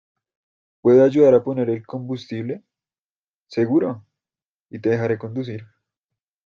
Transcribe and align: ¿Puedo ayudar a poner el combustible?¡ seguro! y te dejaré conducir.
¿Puedo 0.81 1.03
ayudar 1.03 1.35
a 1.35 1.43
poner 1.43 1.69
el 1.69 1.85
combustible?¡ 1.85 2.63
seguro! 3.47 4.03
y 4.71 4.79
te 4.79 4.89
dejaré 4.89 5.19
conducir. 5.19 5.67